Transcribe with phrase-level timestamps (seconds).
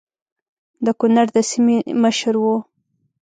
[0.85, 2.55] د کنړ د سیمې مشر وو.